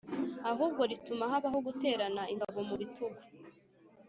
[0.51, 3.21] ahubwo rituma habaho guterana ingabo mu bitugu,